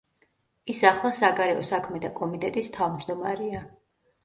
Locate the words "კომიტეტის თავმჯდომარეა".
2.17-3.65